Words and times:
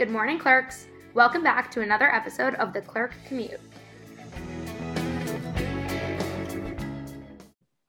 Good 0.00 0.08
morning, 0.08 0.38
clerks. 0.38 0.86
Welcome 1.12 1.42
back 1.42 1.70
to 1.72 1.82
another 1.82 2.10
episode 2.10 2.54
of 2.54 2.72
the 2.72 2.80
Clerk 2.80 3.12
Commute. 3.28 3.60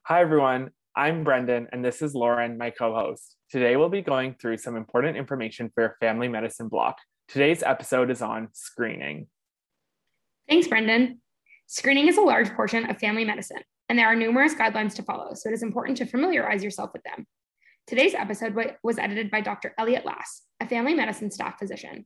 Hi, 0.03 0.19
everyone. 0.19 0.71
I'm 0.93 1.23
Brendan, 1.23 1.69
and 1.71 1.85
this 1.85 2.01
is 2.01 2.13
Lauren, 2.13 2.57
my 2.57 2.69
co 2.69 2.93
host. 2.93 3.37
Today, 3.49 3.77
we'll 3.77 3.87
be 3.87 4.01
going 4.01 4.35
through 4.41 4.57
some 4.57 4.75
important 4.75 5.15
information 5.15 5.71
for 5.73 5.83
your 5.83 5.95
family 6.01 6.27
medicine 6.27 6.67
block. 6.67 6.97
Today's 7.29 7.63
episode 7.63 8.11
is 8.11 8.21
on 8.21 8.49
screening. 8.51 9.27
Thanks, 10.49 10.67
Brendan. 10.67 11.21
Screening 11.67 12.09
is 12.09 12.17
a 12.17 12.21
large 12.21 12.53
portion 12.55 12.89
of 12.89 12.99
family 12.99 13.23
medicine, 13.23 13.61
and 13.87 13.97
there 13.97 14.07
are 14.07 14.15
numerous 14.15 14.53
guidelines 14.53 14.95
to 14.95 15.03
follow, 15.03 15.33
so 15.33 15.47
it 15.47 15.53
is 15.53 15.63
important 15.63 15.97
to 15.99 16.05
familiarize 16.05 16.61
yourself 16.61 16.89
with 16.91 17.03
them. 17.03 17.25
Today's 17.87 18.13
episode 18.13 18.55
was 18.83 18.97
edited 18.97 19.31
by 19.31 19.41
Dr. 19.41 19.73
Elliot 19.77 20.05
Lass, 20.05 20.43
a 20.59 20.67
family 20.67 20.93
medicine 20.93 21.31
staff 21.31 21.59
physician. 21.59 22.05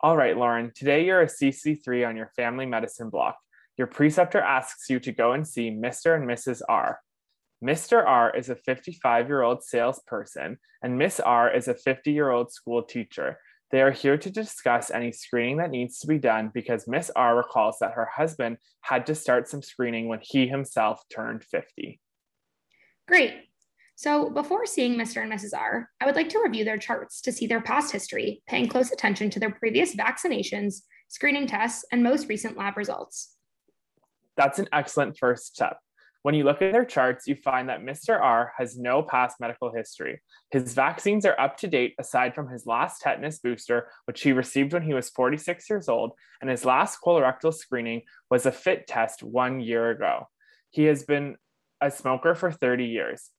All 0.00 0.16
right, 0.16 0.36
Lauren, 0.36 0.70
today 0.74 1.04
you're 1.06 1.22
a 1.22 1.26
CC3 1.26 2.06
on 2.06 2.16
your 2.16 2.30
family 2.36 2.66
medicine 2.66 3.10
block. 3.10 3.36
Your 3.76 3.86
preceptor 3.86 4.40
asks 4.40 4.88
you 4.88 5.00
to 5.00 5.12
go 5.12 5.32
and 5.32 5.46
see 5.48 5.70
Mr. 5.70 6.14
and 6.14 6.28
Mrs. 6.28 6.60
R. 6.68 7.00
Mr. 7.64 8.04
R 8.06 8.36
is 8.36 8.50
a 8.50 8.56
55 8.56 9.28
year 9.28 9.42
old 9.42 9.64
salesperson, 9.64 10.58
and 10.82 10.98
Miss 10.98 11.18
R 11.18 11.50
is 11.50 11.66
a 11.66 11.74
50 11.74 12.12
year 12.12 12.30
old 12.30 12.52
school 12.52 12.82
teacher. 12.82 13.38
They 13.70 13.80
are 13.80 13.90
here 13.90 14.18
to 14.18 14.30
discuss 14.30 14.90
any 14.90 15.10
screening 15.10 15.56
that 15.56 15.70
needs 15.70 15.98
to 16.00 16.06
be 16.06 16.18
done 16.18 16.50
because 16.52 16.86
Miss 16.86 17.10
R 17.16 17.36
recalls 17.36 17.78
that 17.80 17.94
her 17.94 18.08
husband 18.14 18.58
had 18.82 19.06
to 19.06 19.14
start 19.14 19.48
some 19.48 19.62
screening 19.62 20.06
when 20.08 20.20
he 20.22 20.46
himself 20.46 21.02
turned 21.12 21.42
50. 21.42 21.98
Great. 23.08 23.34
So, 23.96 24.28
before 24.28 24.66
seeing 24.66 24.96
Mr. 24.96 25.22
and 25.22 25.32
Mrs. 25.32 25.56
R, 25.56 25.88
I 26.00 26.06
would 26.06 26.16
like 26.16 26.28
to 26.30 26.42
review 26.44 26.64
their 26.64 26.78
charts 26.78 27.20
to 27.22 27.32
see 27.32 27.46
their 27.46 27.60
past 27.60 27.92
history, 27.92 28.42
paying 28.48 28.66
close 28.66 28.90
attention 28.90 29.30
to 29.30 29.40
their 29.40 29.52
previous 29.52 29.94
vaccinations, 29.94 30.82
screening 31.08 31.46
tests, 31.46 31.84
and 31.92 32.02
most 32.02 32.28
recent 32.28 32.56
lab 32.56 32.76
results. 32.76 33.36
That's 34.36 34.58
an 34.58 34.68
excellent 34.72 35.16
first 35.16 35.54
step. 35.54 35.78
When 36.22 36.34
you 36.34 36.42
look 36.42 36.60
at 36.60 36.72
their 36.72 36.86
charts, 36.86 37.28
you 37.28 37.36
find 37.36 37.68
that 37.68 37.82
Mr. 37.82 38.20
R 38.20 38.52
has 38.56 38.76
no 38.76 39.02
past 39.02 39.36
medical 39.40 39.72
history. 39.72 40.22
His 40.50 40.74
vaccines 40.74 41.24
are 41.24 41.38
up 41.38 41.58
to 41.58 41.68
date 41.68 41.94
aside 42.00 42.34
from 42.34 42.48
his 42.48 42.66
last 42.66 43.00
tetanus 43.02 43.38
booster, 43.38 43.88
which 44.06 44.22
he 44.22 44.32
received 44.32 44.72
when 44.72 44.82
he 44.82 44.94
was 44.94 45.10
46 45.10 45.68
years 45.70 45.88
old, 45.88 46.12
and 46.40 46.50
his 46.50 46.64
last 46.64 46.98
colorectal 47.04 47.54
screening 47.54 48.02
was 48.30 48.46
a 48.46 48.52
fit 48.52 48.88
test 48.88 49.22
one 49.22 49.60
year 49.60 49.90
ago. 49.90 50.28
He 50.70 50.84
has 50.84 51.04
been 51.04 51.36
a 51.80 51.90
smoker 51.90 52.34
for 52.34 52.50
30 52.50 52.86
years. 52.86 53.30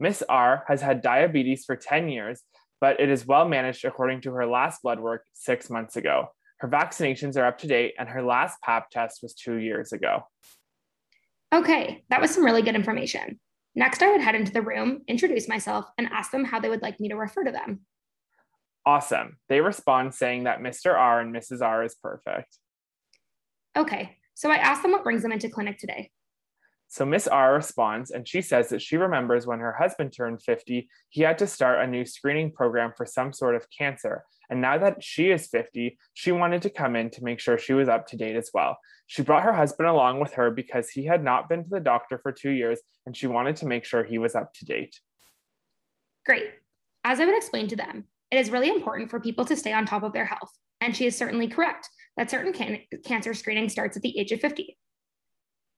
Miss 0.00 0.22
R 0.28 0.64
has 0.66 0.80
had 0.80 1.02
diabetes 1.02 1.64
for 1.64 1.76
10 1.76 2.08
years, 2.08 2.42
but 2.80 2.98
it 2.98 3.10
is 3.10 3.26
well 3.26 3.46
managed 3.46 3.84
according 3.84 4.22
to 4.22 4.32
her 4.32 4.46
last 4.46 4.82
blood 4.82 4.98
work 4.98 5.24
six 5.34 5.68
months 5.68 5.96
ago. 5.96 6.28
Her 6.58 6.68
vaccinations 6.68 7.36
are 7.36 7.46
up 7.46 7.58
to 7.58 7.66
date, 7.66 7.94
and 7.98 8.08
her 8.08 8.22
last 8.22 8.60
PAP 8.62 8.90
test 8.90 9.20
was 9.22 9.34
two 9.34 9.56
years 9.56 9.92
ago. 9.92 10.24
Okay, 11.54 12.04
that 12.08 12.20
was 12.20 12.30
some 12.30 12.44
really 12.44 12.62
good 12.62 12.74
information. 12.74 13.38
Next, 13.74 14.02
I 14.02 14.10
would 14.10 14.20
head 14.20 14.34
into 14.34 14.52
the 14.52 14.62
room, 14.62 15.02
introduce 15.06 15.48
myself, 15.48 15.86
and 15.98 16.08
ask 16.08 16.30
them 16.30 16.44
how 16.44 16.60
they 16.60 16.68
would 16.68 16.82
like 16.82 16.98
me 16.98 17.08
to 17.08 17.16
refer 17.16 17.44
to 17.44 17.52
them. 17.52 17.80
Awesome. 18.86 19.38
They 19.48 19.60
respond 19.60 20.14
saying 20.14 20.44
that 20.44 20.60
Mr. 20.60 20.94
R 20.94 21.20
and 21.20 21.34
Mrs. 21.34 21.60
R 21.60 21.84
is 21.84 21.94
perfect. 21.94 22.56
Okay, 23.76 24.16
so 24.34 24.50
I 24.50 24.56
asked 24.56 24.82
them 24.82 24.92
what 24.92 25.04
brings 25.04 25.22
them 25.22 25.32
into 25.32 25.48
clinic 25.48 25.78
today. 25.78 26.10
So 26.90 27.06
Miss 27.06 27.28
R 27.28 27.54
responds, 27.54 28.10
and 28.10 28.26
she 28.26 28.42
says 28.42 28.68
that 28.70 28.82
she 28.82 28.96
remembers 28.96 29.46
when 29.46 29.60
her 29.60 29.72
husband 29.72 30.12
turned 30.12 30.42
50, 30.42 30.88
he 31.08 31.22
had 31.22 31.38
to 31.38 31.46
start 31.46 31.78
a 31.78 31.86
new 31.86 32.04
screening 32.04 32.50
program 32.50 32.92
for 32.96 33.06
some 33.06 33.32
sort 33.32 33.54
of 33.54 33.64
cancer. 33.70 34.24
And 34.50 34.60
now 34.60 34.76
that 34.76 35.00
she 35.00 35.30
is 35.30 35.46
50, 35.46 35.96
she 36.14 36.32
wanted 36.32 36.62
to 36.62 36.70
come 36.70 36.96
in 36.96 37.08
to 37.10 37.22
make 37.22 37.38
sure 37.38 37.56
she 37.56 37.74
was 37.74 37.88
up 37.88 38.08
to 38.08 38.16
date 38.16 38.34
as 38.34 38.50
well. 38.52 38.76
She 39.06 39.22
brought 39.22 39.44
her 39.44 39.52
husband 39.52 39.88
along 39.88 40.18
with 40.18 40.32
her 40.32 40.50
because 40.50 40.90
he 40.90 41.04
had 41.04 41.22
not 41.22 41.48
been 41.48 41.62
to 41.62 41.70
the 41.70 41.78
doctor 41.78 42.18
for 42.18 42.32
two 42.32 42.50
years, 42.50 42.80
and 43.06 43.16
she 43.16 43.28
wanted 43.28 43.54
to 43.56 43.66
make 43.66 43.84
sure 43.84 44.02
he 44.02 44.18
was 44.18 44.34
up 44.34 44.52
to 44.54 44.64
date. 44.64 44.98
Great. 46.26 46.50
As 47.04 47.20
I 47.20 47.24
would 47.24 47.36
explain 47.36 47.68
to 47.68 47.76
them, 47.76 48.06
it 48.32 48.38
is 48.38 48.50
really 48.50 48.68
important 48.68 49.10
for 49.10 49.20
people 49.20 49.44
to 49.44 49.54
stay 49.54 49.72
on 49.72 49.86
top 49.86 50.02
of 50.02 50.12
their 50.12 50.24
health. 50.24 50.50
And 50.80 50.96
she 50.96 51.06
is 51.06 51.16
certainly 51.16 51.46
correct 51.46 51.88
that 52.16 52.32
certain 52.32 52.52
can- 52.52 52.80
cancer 53.04 53.32
screening 53.32 53.68
starts 53.68 53.96
at 53.96 54.02
the 54.02 54.18
age 54.18 54.32
of 54.32 54.40
50. 54.40 54.76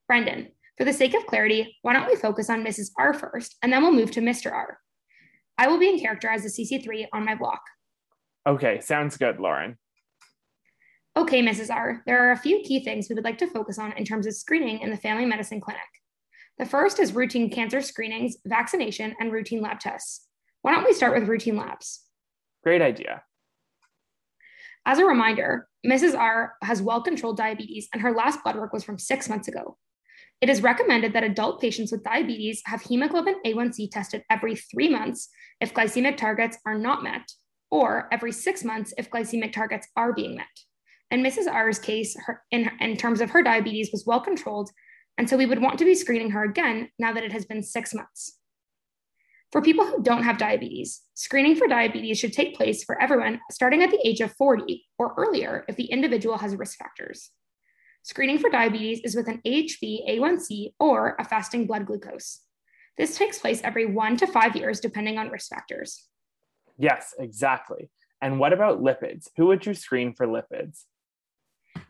Brendan, 0.09 0.49
for 0.83 0.87
the 0.87 0.93
sake 0.93 1.15
of 1.15 1.25
clarity, 1.27 1.79
why 1.83 1.93
don't 1.93 2.09
we 2.09 2.17
focus 2.17 2.51
on 2.51 2.65
Mrs. 2.65 2.91
R 2.99 3.15
first, 3.15 3.55
and 3.63 3.73
then 3.73 3.83
we'll 3.83 3.93
move 3.93 4.11
to 4.11 4.21
Mr. 4.21 4.51
R. 4.51 4.81
I 5.57 5.69
will 5.69 5.79
be 5.79 5.89
in 5.89 6.01
character 6.01 6.29
as 6.29 6.45
a 6.45 6.49
CC3 6.49 7.07
on 7.13 7.25
my 7.25 7.37
block. 7.37 7.61
Okay, 8.49 8.81
sounds 8.81 9.17
good, 9.17 9.39
Lauren. 9.39 9.79
Okay, 11.17 11.41
Mrs. 11.41 11.73
R, 11.73 12.03
there 12.05 12.27
are 12.27 12.33
a 12.33 12.37
few 12.37 12.63
key 12.63 12.83
things 12.83 13.07
we 13.09 13.15
would 13.15 13.23
like 13.23 13.39
to 13.39 13.47
focus 13.47 13.79
on 13.79 13.93
in 13.93 14.05
terms 14.05 14.27
of 14.27 14.35
screening 14.35 14.81
in 14.81 14.91
the 14.91 14.97
family 14.97 15.25
medicine 15.25 15.61
clinic. 15.61 15.83
The 16.59 16.67
first 16.67 16.99
is 16.99 17.15
routine 17.15 17.49
cancer 17.49 17.81
screenings, 17.81 18.39
vaccination, 18.45 19.15
and 19.21 19.31
routine 19.31 19.61
lab 19.61 19.79
tests. 19.79 20.27
Why 20.63 20.75
don't 20.75 20.85
we 20.85 20.95
start 20.95 21.15
with 21.15 21.29
routine 21.29 21.57
labs? 21.57 22.01
Great 22.65 22.83
idea. 22.83 23.23
As 24.85 24.99
a 24.99 25.05
reminder, 25.05 25.69
Mrs. 25.87 26.19
R 26.19 26.55
has 26.61 26.83
well 26.83 27.03
controlled 27.03 27.37
diabetes, 27.37 27.89
and 27.93 28.03
her 28.03 28.11
last 28.11 28.43
blood 28.43 28.57
work 28.57 28.73
was 28.73 28.83
from 28.83 28.99
six 28.99 29.29
months 29.29 29.47
ago. 29.47 29.77
It 30.41 30.49
is 30.49 30.63
recommended 30.63 31.13
that 31.13 31.23
adult 31.23 31.61
patients 31.61 31.93
with 31.93 32.03
diabetes 32.03 32.63
have 32.67 32.83
hemoglobin 32.83 33.37
A1C 33.47 33.91
tested 33.91 34.25
every 34.29 34.57
three 34.57 34.89
months 34.89 35.29
if 35.61 35.73
glycemic 35.73 36.17
targets 36.17 36.59
are 36.67 36.77
not 36.77 37.05
met, 37.05 37.31
or 37.71 38.09
every 38.13 38.33
six 38.33 38.65
months 38.65 38.93
if 38.99 39.11
glycemic 39.11 39.53
targets 39.53 39.87
are 39.97 40.13
being 40.13 40.35
met. 40.35 40.47
In 41.13 41.23
Mrs. 41.23 41.47
R's 41.47 41.79
case, 41.79 42.17
her, 42.27 42.43
in, 42.51 42.71
in 42.81 42.97
terms 42.97 43.21
of 43.21 43.31
her 43.31 43.43
diabetes, 43.43 43.91
was 43.93 44.05
well 44.07 44.21
controlled, 44.21 44.71
and 45.17 45.29
so 45.29 45.37
we 45.37 45.47
would 45.47 45.63
want 45.63 45.79
to 45.79 45.85
be 45.85 45.95
screening 45.95 46.31
her 46.31 46.43
again 46.43 46.89
now 46.99 47.13
that 47.13 47.23
it 47.23 47.33
has 47.33 47.45
been 47.45 47.63
six 47.63 47.95
months. 47.95 48.39
For 49.53 49.61
people 49.61 49.85
who 49.85 50.03
don't 50.03 50.23
have 50.23 50.39
diabetes, 50.39 51.03
screening 51.13 51.55
for 51.55 51.69
diabetes 51.69 52.19
should 52.19 52.33
take 52.33 52.57
place 52.57 52.83
for 52.83 53.01
everyone 53.01 53.41
starting 53.51 53.83
at 53.83 53.91
the 53.91 54.01
age 54.05 54.21
of 54.21 54.33
40 54.33 54.83
or 54.99 55.15
earlier 55.19 55.67
if 55.69 55.77
the 55.77 55.85
individual 55.85 56.39
has 56.39 56.57
risk 56.57 56.79
factors. 56.79 57.31
Screening 58.05 58.39
for 58.39 58.51
diabetes 58.51 59.01
is 59.05 59.15
with 59.15 59.29
an 59.29 59.41
HbA1c 59.47 60.75
or 60.81 61.15
a 61.21 61.25
fasting 61.25 61.67
blood 61.67 61.87
glucose. 61.87 62.41
This 62.99 63.17
takes 63.17 63.39
place 63.39 63.61
every 63.63 63.87
one 63.87 64.17
to 64.17 64.27
five 64.27 64.57
years, 64.57 64.81
depending 64.81 65.19
on 65.19 65.31
risk 65.31 65.51
factors. 65.51 66.09
Yes, 66.77 67.15
exactly. 67.19 67.91
And 68.21 68.41
what 68.41 68.53
about 68.53 68.83
lipids? 68.83 69.29
Who 69.37 69.47
would 69.47 69.65
you 69.65 69.75
screen 69.75 70.15
for 70.15 70.27
lipids? 70.27 70.85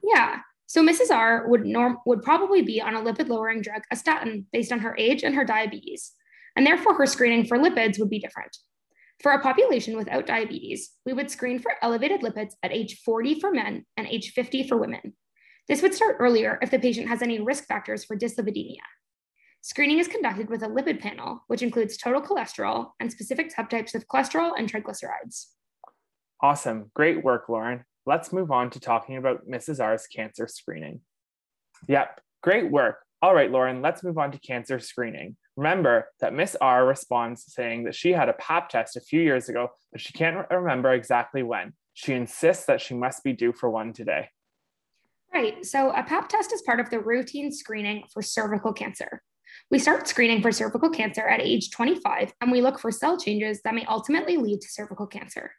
Yeah. 0.02 0.40
So 0.66 0.82
Mrs. 0.82 1.10
R 1.10 1.48
would 1.48 1.64
norm 1.64 1.98
would 2.06 2.22
probably 2.22 2.62
be 2.62 2.80
on 2.80 2.94
a 2.94 3.00
lipid 3.02 3.28
lowering 3.28 3.62
drug, 3.62 3.82
a 3.90 3.96
statin, 3.96 4.46
based 4.52 4.72
on 4.72 4.80
her 4.80 4.94
age 4.98 5.22
and 5.22 5.34
her 5.34 5.44
diabetes. 5.44 6.12
And 6.56 6.66
therefore 6.66 6.94
her 6.94 7.06
screening 7.06 7.46
for 7.46 7.58
lipids 7.58 7.98
would 7.98 8.10
be 8.10 8.18
different. 8.18 8.56
For 9.22 9.32
a 9.32 9.40
population 9.40 9.96
without 9.96 10.26
diabetes, 10.26 10.90
we 11.06 11.12
would 11.12 11.30
screen 11.30 11.58
for 11.58 11.72
elevated 11.80 12.20
lipids 12.20 12.52
at 12.62 12.72
age 12.72 13.00
40 13.04 13.40
for 13.40 13.50
men 13.50 13.86
and 13.96 14.06
age 14.06 14.32
50 14.32 14.68
for 14.68 14.76
women. 14.76 15.14
This 15.68 15.82
would 15.82 15.94
start 15.94 16.16
earlier 16.18 16.58
if 16.60 16.70
the 16.70 16.78
patient 16.78 17.08
has 17.08 17.22
any 17.22 17.40
risk 17.40 17.66
factors 17.66 18.04
for 18.04 18.16
dyslipidemia. 18.16 18.80
Screening 19.60 19.98
is 19.98 20.08
conducted 20.08 20.50
with 20.50 20.64
a 20.64 20.68
lipid 20.68 20.98
panel, 20.98 21.44
which 21.46 21.62
includes 21.62 21.96
total 21.96 22.20
cholesterol 22.20 22.90
and 22.98 23.12
specific 23.12 23.54
subtypes 23.54 23.94
of 23.94 24.08
cholesterol 24.08 24.52
and 24.58 24.70
triglycerides. 24.70 25.46
Awesome. 26.40 26.90
Great 26.94 27.22
work, 27.22 27.48
Lauren. 27.48 27.84
Let's 28.04 28.32
move 28.32 28.50
on 28.50 28.70
to 28.70 28.80
talking 28.80 29.16
about 29.16 29.46
Mrs. 29.48 29.78
R's 29.80 30.08
cancer 30.08 30.48
screening. 30.48 31.02
Yep, 31.86 32.20
great 32.42 32.70
work. 32.72 32.96
All 33.22 33.34
right, 33.34 33.52
Lauren, 33.52 33.82
let's 33.82 34.02
move 34.02 34.18
on 34.18 34.32
to 34.32 34.40
cancer 34.40 34.80
screening. 34.80 35.36
Remember 35.56 36.08
that 36.18 36.34
Miss 36.34 36.56
R 36.60 36.84
responds 36.84 37.44
saying 37.46 37.84
that 37.84 37.94
she 37.94 38.10
had 38.10 38.28
a 38.28 38.32
pap 38.32 38.68
test 38.68 38.96
a 38.96 39.00
few 39.00 39.20
years 39.20 39.48
ago, 39.48 39.68
but 39.92 40.00
she 40.00 40.12
can't 40.12 40.44
remember 40.50 40.92
exactly 40.92 41.44
when. 41.44 41.74
She 41.94 42.14
insists 42.14 42.64
that 42.64 42.80
she 42.80 42.94
must 42.94 43.22
be 43.22 43.32
due 43.32 43.52
for 43.52 43.70
one 43.70 43.92
today. 43.92 44.30
Right. 45.32 45.64
So 45.64 45.90
a 45.90 46.02
pap 46.02 46.28
test 46.28 46.52
is 46.52 46.62
part 46.62 46.78
of 46.78 46.90
the 46.90 47.00
routine 47.00 47.52
screening 47.52 48.04
for 48.12 48.20
cervical 48.20 48.72
cancer. 48.72 49.22
We 49.70 49.78
start 49.78 50.06
screening 50.06 50.42
for 50.42 50.52
cervical 50.52 50.90
cancer 50.90 51.22
at 51.22 51.40
age 51.40 51.70
25, 51.70 52.32
and 52.40 52.52
we 52.52 52.60
look 52.60 52.78
for 52.78 52.90
cell 52.90 53.18
changes 53.18 53.60
that 53.62 53.74
may 53.74 53.84
ultimately 53.86 54.36
lead 54.36 54.60
to 54.60 54.68
cervical 54.68 55.06
cancer. 55.06 55.52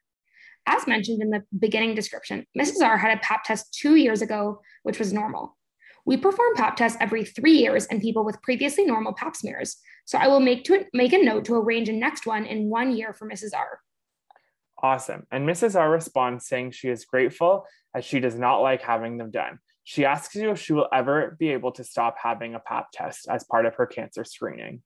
As 0.65 0.87
mentioned 0.87 1.21
in 1.21 1.29
the 1.29 1.43
beginning 1.57 1.95
description, 1.95 2.45
Mrs. 2.57 2.81
R 2.83 2.97
had 2.97 3.17
a 3.17 3.21
pap 3.21 3.43
test 3.43 3.73
two 3.73 3.95
years 3.95 4.21
ago, 4.21 4.61
which 4.83 4.99
was 4.99 5.11
normal. 5.11 5.57
We 6.05 6.17
perform 6.17 6.55
pap 6.55 6.75
tests 6.75 6.97
every 7.01 7.25
three 7.25 7.53
years 7.53 7.85
in 7.87 7.99
people 8.01 8.23
with 8.23 8.41
previously 8.41 8.85
normal 8.85 9.13
pap 9.13 9.35
smears. 9.35 9.77
So 10.05 10.17
I 10.17 10.27
will 10.27 10.39
make 10.39 10.63
to 10.65 10.85
make 10.93 11.13
a 11.13 11.23
note 11.23 11.45
to 11.45 11.55
arrange 11.55 11.89
a 11.89 11.93
next 11.93 12.25
one 12.25 12.45
in 12.45 12.69
one 12.69 12.95
year 12.95 13.13
for 13.13 13.27
Mrs. 13.27 13.51
R. 13.55 13.79
Awesome. 14.83 15.25
And 15.31 15.47
Mrs. 15.47 15.79
R 15.79 15.89
responds 15.89 16.45
saying 16.45 16.71
she 16.71 16.89
is 16.89 17.05
grateful 17.05 17.65
as 17.95 18.03
she 18.03 18.19
does 18.19 18.35
not 18.35 18.57
like 18.57 18.81
having 18.81 19.17
them 19.17 19.31
done. 19.31 19.59
She 19.85 20.03
asks 20.03 20.35
you 20.35 20.51
if 20.51 20.59
she 20.59 20.73
will 20.73 20.89
ever 20.93 21.37
be 21.39 21.49
able 21.49 21.71
to 21.73 21.85
stop 21.85 22.17
having 22.21 22.53
a 22.53 22.59
pap 22.59 22.87
test 22.91 23.27
as 23.29 23.45
part 23.45 23.65
of 23.65 23.75
her 23.75 23.85
cancer 23.85 24.25
screening. 24.25 24.81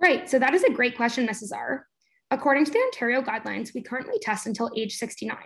Right. 0.00 0.28
So 0.28 0.38
that 0.38 0.52
is 0.52 0.64
a 0.64 0.70
great 0.70 0.94
question, 0.94 1.26
Mrs. 1.26 1.56
R. 1.56 1.86
According 2.30 2.66
to 2.66 2.70
the 2.70 2.78
Ontario 2.78 3.22
guidelines, 3.22 3.74
we 3.74 3.82
currently 3.82 4.18
test 4.20 4.46
until 4.46 4.70
age 4.76 4.96
69. 4.96 5.36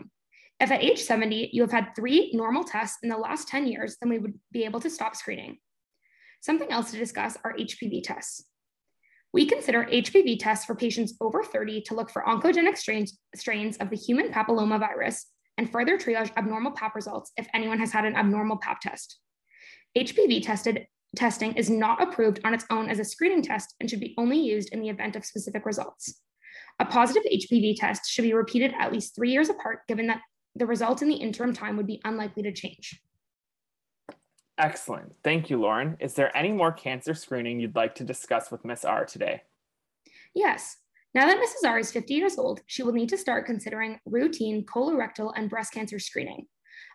If 0.59 0.71
at 0.71 0.83
age 0.83 1.03
70 1.03 1.51
you 1.53 1.63
have 1.63 1.73
had 1.73 1.95
three 1.95 2.33
normal 2.33 2.65
tests 2.65 2.99
in 3.03 3.09
the 3.09 3.17
last 3.17 3.47
10 3.49 3.67
years, 3.67 3.97
then 4.01 4.09
we 4.09 4.19
would 4.19 4.35
be 4.53 4.65
able 4.65 4.81
to 4.81 4.91
stop 4.91 5.15
screening. 5.15 5.59
Something 6.41 6.71
else 6.73 6.91
to 6.91 6.99
discuss 6.99 7.37
are 7.45 7.55
HPV 7.55 8.03
tests. 8.03 8.45
We 9.33 9.47
consider 9.47 9.85
HPV 9.85 10.39
tests 10.39 10.65
for 10.65 10.75
patients 10.75 11.15
over 11.21 11.43
30 11.43 11.83
to 11.83 11.95
look 11.95 12.11
for 12.11 12.23
oncogenic 12.23 12.77
strains, 12.77 13.19
strains 13.35 13.77
of 13.79 13.91
the 13.91 13.97
human 13.97 14.33
papillomavirus 14.33 15.25
and 15.59 15.71
further 15.71 15.99
triage 15.99 16.35
abnormal 16.37 16.73
PAP 16.73 16.95
results 16.95 17.33
if 17.37 17.47
anyone 17.55 17.79
has 17.79 17.93
had 17.93 18.05
an 18.05 18.17
abnormal 18.17 18.59
PAP 18.59 18.81
test. 18.81 19.19
HPV 19.97 20.45
tested 20.45 20.87
testing 21.17 21.55
is 21.55 21.71
not 21.71 22.03
approved 22.03 22.41
on 22.45 22.53
its 22.53 22.67
own 22.71 22.91
as 22.91 22.99
a 22.99 23.05
screening 23.05 23.43
test 23.43 23.75
and 23.81 23.89
should 23.89 24.01
be 24.01 24.15
only 24.19 24.39
used 24.39 24.73
in 24.73 24.81
the 24.81 24.89
event 24.89 25.17
of 25.17 25.25
specific 25.25 25.65
results. 25.65 26.21
A 26.79 26.85
positive 26.85 27.23
HPV 27.33 27.77
test 27.77 28.11
should 28.11 28.23
be 28.23 28.35
repeated 28.35 28.75
at 28.79 28.93
least 28.93 29.15
three 29.15 29.31
years 29.31 29.49
apart, 29.49 29.81
given 29.89 30.07
that 30.09 30.21
the 30.55 30.67
result 30.67 31.03
in 31.03 31.09
the 31.09 31.15
interim 31.15 31.55
time 31.55 31.77
would 31.77 31.87
be 31.87 32.01
unlikely 32.05 32.43
to 32.43 32.53
change. 32.53 33.01
Excellent. 34.59 35.13
Thank 35.23 35.51
you, 35.51 35.61
Lauren. 35.61 35.97
Is 36.01 36.15
there 36.15 36.35
any 36.37 36.51
more 36.51 36.73
cancer 36.73 37.15
screening 37.15 37.61
you'd 37.61 37.77
like 37.77 37.95
to 37.97 38.05
discuss 38.05 38.51
with 38.51 38.65
Miss 38.65 38.85
R 38.85 39.05
today? 39.05 39.43
Yes. 40.35 40.79
Now 41.15 41.27
that 41.27 41.39
Mrs. 41.39 41.69
R 41.69 41.79
is 41.79 41.93
50 41.93 42.15
years 42.15 42.39
old, 42.39 42.61
she 42.67 42.83
will 42.83 42.93
need 42.93 43.09
to 43.11 43.19
start 43.19 43.47
considering 43.47 43.99
routine 44.07 44.65
colorectal 44.65 45.33
and 45.37 45.51
breast 45.51 45.73
cancer 45.73 45.99
screening. 45.99 46.47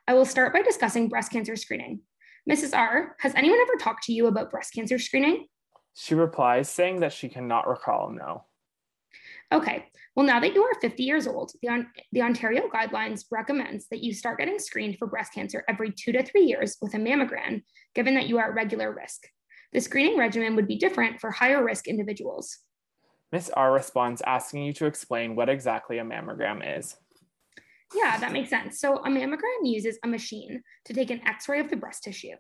I 0.07 0.13
will 0.13 0.25
start 0.25 0.53
by 0.53 0.61
discussing 0.61 1.07
breast 1.09 1.31
cancer 1.31 1.55
screening. 1.55 2.01
Mrs. 2.49 2.75
R, 2.75 3.15
has 3.19 3.35
anyone 3.35 3.59
ever 3.59 3.75
talked 3.79 4.03
to 4.03 4.13
you 4.13 4.27
about 4.27 4.49
breast 4.49 4.73
cancer 4.73 4.97
screening? 4.97 5.47
She 5.93 6.15
replies, 6.15 6.69
saying 6.69 7.01
that 7.01 7.13
she 7.13 7.29
cannot 7.29 7.67
recall, 7.67 8.11
no. 8.11 8.45
Okay, 9.51 9.85
well, 10.15 10.25
now 10.25 10.39
that 10.39 10.53
you 10.53 10.63
are 10.63 10.79
50 10.81 11.03
years 11.03 11.27
old, 11.27 11.51
the, 11.61 11.85
the 12.11 12.21
Ontario 12.21 12.67
guidelines 12.73 13.25
recommends 13.31 13.87
that 13.87 14.03
you 14.03 14.13
start 14.13 14.39
getting 14.39 14.59
screened 14.59 14.97
for 14.97 15.07
breast 15.07 15.33
cancer 15.33 15.63
every 15.69 15.91
two 15.91 16.11
to 16.11 16.23
three 16.23 16.43
years 16.43 16.77
with 16.81 16.93
a 16.93 16.97
mammogram, 16.97 17.63
given 17.95 18.15
that 18.15 18.27
you 18.27 18.37
are 18.37 18.49
at 18.49 18.55
regular 18.55 18.93
risk. 18.93 19.27
The 19.73 19.79
screening 19.79 20.17
regimen 20.17 20.55
would 20.55 20.67
be 20.67 20.77
different 20.77 21.21
for 21.21 21.31
higher 21.31 21.63
risk 21.63 21.87
individuals. 21.87 22.59
Ms. 23.31 23.49
R 23.55 23.71
responds 23.71 24.21
asking 24.25 24.63
you 24.63 24.73
to 24.73 24.85
explain 24.85 25.35
what 25.35 25.47
exactly 25.47 25.99
a 25.99 26.03
mammogram 26.03 26.77
is. 26.77 26.97
Yeah, 27.95 28.17
that 28.17 28.33
makes 28.33 28.49
sense. 28.49 28.79
So 28.79 28.97
a 28.97 29.09
mammogram 29.09 29.63
uses 29.63 29.97
a 30.03 30.07
machine 30.07 30.61
to 30.85 30.93
take 30.93 31.09
an 31.09 31.21
x-ray 31.25 31.59
of 31.59 31.69
the 31.69 31.77
breast 31.77 32.03
tissue. 32.03 32.35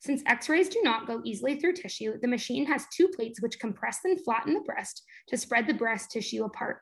Since 0.00 0.22
x-rays 0.26 0.68
do 0.68 0.80
not 0.82 1.06
go 1.06 1.20
easily 1.24 1.58
through 1.58 1.74
tissue, 1.74 2.18
the 2.20 2.28
machine 2.28 2.66
has 2.66 2.86
two 2.92 3.08
plates 3.08 3.42
which 3.42 3.58
compress 3.58 4.00
and 4.04 4.22
flatten 4.22 4.54
the 4.54 4.60
breast 4.60 5.02
to 5.28 5.36
spread 5.36 5.66
the 5.66 5.74
breast 5.74 6.10
tissue 6.10 6.44
apart. 6.44 6.80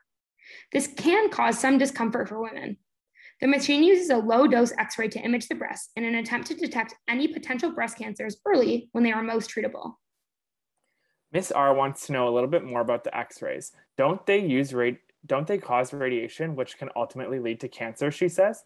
This 0.71 0.87
can 0.87 1.29
cause 1.29 1.59
some 1.59 1.77
discomfort 1.77 2.29
for 2.29 2.41
women. 2.41 2.77
The 3.41 3.47
machine 3.47 3.83
uses 3.83 4.09
a 4.09 4.17
low 4.17 4.47
dose 4.47 4.71
x 4.77 4.97
ray 4.97 5.07
to 5.09 5.19
image 5.19 5.47
the 5.47 5.55
breast 5.55 5.91
in 5.95 6.03
an 6.03 6.15
attempt 6.15 6.47
to 6.47 6.55
detect 6.55 6.95
any 7.07 7.27
potential 7.27 7.71
breast 7.71 7.97
cancers 7.97 8.37
early 8.45 8.89
when 8.93 9.03
they 9.03 9.11
are 9.11 9.23
most 9.23 9.49
treatable. 9.49 9.93
Miss 11.31 11.51
R 11.51 11.73
wants 11.73 12.07
to 12.07 12.13
know 12.13 12.27
a 12.27 12.33
little 12.33 12.49
bit 12.49 12.63
more 12.63 12.81
about 12.81 13.03
the 13.03 13.15
x 13.15 13.41
rays. 13.41 13.73
Don't 13.97 14.25
they 14.25 14.39
use 14.39 14.73
rate? 14.73 14.99
Don't 15.25 15.45
they 15.45 15.57
cause 15.57 15.91
radiation, 15.91 16.55
which 16.55 16.77
can 16.77 16.89
ultimately 16.95 17.39
lead 17.39 17.59
to 17.59 17.67
cancer? 17.67 18.11
She 18.11 18.29
says. 18.29 18.63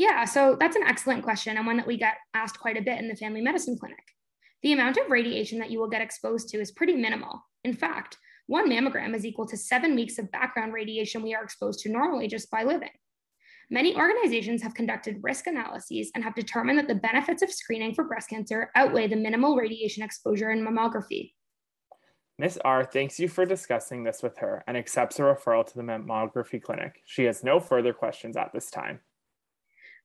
Yeah, 0.00 0.24
so 0.24 0.56
that's 0.58 0.76
an 0.76 0.82
excellent 0.82 1.22
question 1.22 1.58
and 1.58 1.66
one 1.66 1.76
that 1.76 1.86
we 1.86 1.98
get 1.98 2.14
asked 2.32 2.58
quite 2.58 2.78
a 2.78 2.82
bit 2.82 2.98
in 2.98 3.06
the 3.06 3.14
family 3.14 3.42
medicine 3.42 3.76
clinic. 3.78 3.98
The 4.62 4.72
amount 4.72 4.96
of 4.96 5.10
radiation 5.10 5.58
that 5.58 5.70
you 5.70 5.78
will 5.78 5.90
get 5.90 6.00
exposed 6.00 6.48
to 6.48 6.58
is 6.58 6.70
pretty 6.70 6.94
minimal. 6.96 7.44
In 7.64 7.74
fact, 7.74 8.16
one 8.46 8.70
mammogram 8.70 9.14
is 9.14 9.26
equal 9.26 9.46
to 9.48 9.58
seven 9.58 9.94
weeks 9.94 10.18
of 10.18 10.32
background 10.32 10.72
radiation 10.72 11.20
we 11.20 11.34
are 11.34 11.44
exposed 11.44 11.80
to 11.80 11.92
normally 11.92 12.28
just 12.28 12.50
by 12.50 12.64
living. 12.64 12.88
Many 13.68 13.94
organizations 13.94 14.62
have 14.62 14.72
conducted 14.72 15.18
risk 15.20 15.46
analyses 15.46 16.10
and 16.14 16.24
have 16.24 16.34
determined 16.34 16.78
that 16.78 16.88
the 16.88 16.94
benefits 16.94 17.42
of 17.42 17.52
screening 17.52 17.94
for 17.94 18.04
breast 18.04 18.30
cancer 18.30 18.70
outweigh 18.76 19.06
the 19.06 19.16
minimal 19.16 19.54
radiation 19.54 20.02
exposure 20.02 20.50
in 20.50 20.66
mammography. 20.66 21.32
Ms. 22.38 22.58
R 22.64 22.86
thanks 22.86 23.20
you 23.20 23.28
for 23.28 23.44
discussing 23.44 24.04
this 24.04 24.22
with 24.22 24.38
her 24.38 24.64
and 24.66 24.78
accepts 24.78 25.18
a 25.18 25.22
referral 25.24 25.66
to 25.66 25.74
the 25.74 25.82
mammography 25.82 26.62
clinic. 26.62 27.02
She 27.04 27.24
has 27.24 27.44
no 27.44 27.60
further 27.60 27.92
questions 27.92 28.38
at 28.38 28.54
this 28.54 28.70
time. 28.70 29.00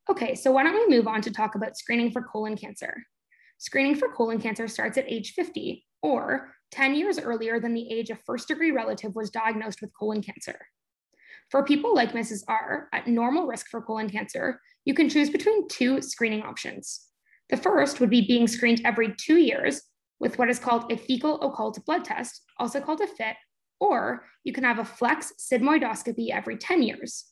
Okay, 0.10 0.36
so 0.36 0.52
why 0.52 0.64
don't 0.64 0.76
we 0.76 0.96
move 0.96 1.08
on 1.08 1.22
to 1.22 1.32
talk 1.32 1.56
about 1.56 1.78
screening 1.78 2.12
for 2.12 2.22
colon 2.22 2.56
cancer? 2.56 2.96
Screening 3.58 3.96
for 3.96 4.10
colon 4.10 4.40
cancer 4.40 4.68
starts 4.68 4.98
at 4.98 5.12
age 5.12 5.34
50, 5.34 5.86
or 6.04 6.54
10 6.72 6.94
years 6.94 7.18
earlier 7.18 7.60
than 7.60 7.74
the 7.74 7.92
age 7.92 8.12
a 8.12 8.16
first 8.16 8.48
degree 8.48 8.72
relative 8.72 9.16
was 9.16 9.32
diagnosed 9.32 9.82
with 9.82 9.92
colon 9.98 10.22
cancer. 10.22 10.60
For 11.50 11.64
people 11.64 11.96
like 11.96 12.14
Mrs. 12.14 12.44
R 12.48 12.90
at 12.94 13.08
normal 13.08 13.48
risk 13.48 13.68
for 13.70 13.82
colon 13.82 14.10
cancer, 14.10 14.60
you 14.84 14.94
can 14.94 15.10
choose 15.10 15.30
between 15.30 15.68
two 15.68 16.02
screening 16.02 16.44
options. 16.44 17.08
The 17.50 17.58
first 17.58 18.00
would 18.00 18.10
be 18.10 18.28
being 18.28 18.48
screened 18.48 18.82
every 18.86 19.16
two 19.16 19.38
years 19.38 19.82
with 20.20 20.38
what 20.38 20.50
is 20.50 20.60
called 20.60 20.92
a 20.92 20.98
fecal 20.98 21.42
occult 21.42 21.84
blood 21.86 22.04
test, 22.04 22.42
also 22.60 22.80
called 22.80 23.02
a 23.02 23.08
FIT, 23.08 23.36
or 23.80 24.26
you 24.44 24.54
can 24.54 24.64
have 24.64 24.80
a 24.80 24.86
flex 24.86 25.34
sigmoidoscopy 25.40 26.30
every 26.30 26.58
10 26.58 26.84
years. 26.84 27.26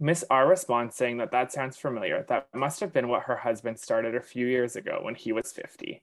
Miss 0.00 0.24
R 0.28 0.48
responds 0.48 0.96
saying 0.96 1.18
that 1.18 1.30
that 1.30 1.52
sounds 1.52 1.76
familiar. 1.76 2.24
That 2.28 2.48
must 2.54 2.80
have 2.80 2.92
been 2.92 3.08
what 3.08 3.24
her 3.24 3.36
husband 3.36 3.78
started 3.78 4.14
a 4.14 4.20
few 4.20 4.46
years 4.46 4.76
ago 4.76 4.98
when 5.02 5.14
he 5.14 5.32
was 5.32 5.52
50. 5.52 6.02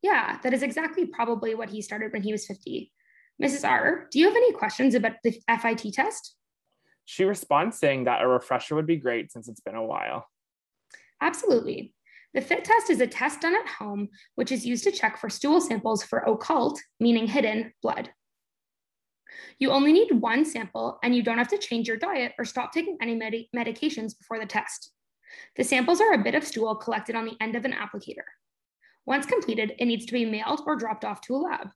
Yeah, 0.00 0.38
that 0.42 0.52
is 0.52 0.62
exactly 0.62 1.06
probably 1.06 1.54
what 1.54 1.70
he 1.70 1.82
started 1.82 2.12
when 2.12 2.22
he 2.22 2.32
was 2.32 2.46
50. 2.46 2.92
Mrs. 3.42 3.68
R, 3.68 4.08
do 4.10 4.18
you 4.18 4.26
have 4.26 4.36
any 4.36 4.52
questions 4.52 4.94
about 4.94 5.14
the 5.24 5.32
FIT 5.48 5.92
test? 5.92 6.36
She 7.04 7.24
responds 7.24 7.78
saying 7.78 8.04
that 8.04 8.22
a 8.22 8.28
refresher 8.28 8.76
would 8.76 8.86
be 8.86 8.96
great 8.96 9.32
since 9.32 9.48
it's 9.48 9.60
been 9.60 9.74
a 9.74 9.84
while. 9.84 10.26
Absolutely. 11.20 11.94
The 12.34 12.40
FIT 12.40 12.64
test 12.64 12.90
is 12.90 13.00
a 13.00 13.06
test 13.06 13.40
done 13.40 13.54
at 13.54 13.68
home, 13.68 14.08
which 14.36 14.52
is 14.52 14.64
used 14.64 14.84
to 14.84 14.92
check 14.92 15.18
for 15.18 15.28
stool 15.28 15.60
samples 15.60 16.02
for 16.02 16.20
occult, 16.20 16.80
meaning 17.00 17.26
hidden, 17.26 17.72
blood. 17.82 18.10
You 19.58 19.70
only 19.70 19.92
need 19.92 20.10
one 20.12 20.44
sample, 20.44 20.98
and 21.02 21.14
you 21.14 21.22
don't 21.22 21.38
have 21.38 21.48
to 21.48 21.58
change 21.58 21.88
your 21.88 21.96
diet 21.96 22.32
or 22.38 22.44
stop 22.44 22.72
taking 22.72 22.96
any 23.00 23.14
med- 23.14 23.46
medications 23.54 24.16
before 24.16 24.38
the 24.38 24.46
test. 24.46 24.92
The 25.56 25.64
samples 25.64 26.00
are 26.00 26.12
a 26.12 26.22
bit 26.22 26.34
of 26.34 26.44
stool 26.44 26.74
collected 26.74 27.14
on 27.14 27.24
the 27.24 27.36
end 27.40 27.56
of 27.56 27.64
an 27.64 27.72
applicator. 27.72 28.24
Once 29.06 29.26
completed, 29.26 29.74
it 29.78 29.86
needs 29.86 30.06
to 30.06 30.12
be 30.12 30.24
mailed 30.24 30.62
or 30.66 30.76
dropped 30.76 31.04
off 31.04 31.20
to 31.22 31.34
a 31.34 31.38
lab. 31.38 31.68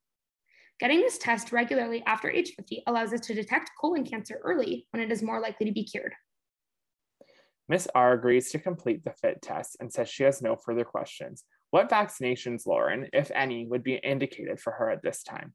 Getting 0.78 1.00
this 1.00 1.18
test 1.18 1.52
regularly 1.52 2.02
after 2.06 2.30
age 2.30 2.52
50 2.54 2.82
allows 2.86 3.12
us 3.12 3.20
to 3.20 3.34
detect 3.34 3.70
colon 3.80 4.04
cancer 4.04 4.38
early 4.42 4.86
when 4.90 5.02
it 5.02 5.10
is 5.10 5.22
more 5.22 5.40
likely 5.40 5.66
to 5.66 5.72
be 5.72 5.84
cured. 5.84 6.14
Ms. 7.68 7.88
R 7.94 8.12
agrees 8.12 8.50
to 8.50 8.58
complete 8.58 9.02
the 9.04 9.10
FIT 9.10 9.42
test 9.42 9.76
and 9.80 9.92
says 9.92 10.08
she 10.08 10.22
has 10.22 10.40
no 10.40 10.54
further 10.54 10.84
questions. 10.84 11.44
What 11.70 11.90
vaccinations, 11.90 12.66
Lauren, 12.66 13.08
if 13.12 13.30
any, 13.34 13.66
would 13.66 13.82
be 13.82 13.94
indicated 13.94 14.60
for 14.60 14.72
her 14.72 14.90
at 14.90 15.02
this 15.02 15.22
time? 15.24 15.54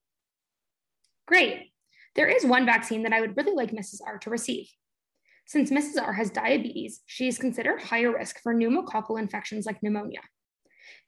Great. 1.26 1.72
There 2.16 2.28
is 2.28 2.46
one 2.46 2.66
vaccine 2.66 3.04
that 3.04 3.14
I 3.14 3.22
would 3.22 3.38
really 3.38 3.54
like 3.54 3.72
Mrs. 3.72 4.02
R 4.06 4.18
to 4.20 4.30
receive. 4.30 4.68
Since 5.46 5.72
Mrs. 5.72 6.02
R 6.02 6.14
has 6.14 6.30
diabetes, 6.30 7.02
she 7.06 7.28
is 7.28 7.38
considered 7.38 7.82
higher 7.82 8.14
risk 8.14 8.42
for 8.42 8.54
pneumococcal 8.54 9.20
infections 9.20 9.66
like 9.66 9.82
pneumonia. 9.82 10.22